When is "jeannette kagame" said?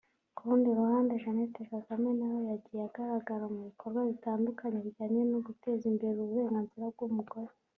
1.23-2.09